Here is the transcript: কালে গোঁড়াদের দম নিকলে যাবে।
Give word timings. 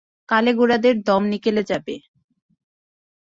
কালে 0.29 0.51
গোঁড়াদের 0.53 0.95
দম 1.01 1.23
নিকলে 1.31 1.63
যাবে। 1.63 1.95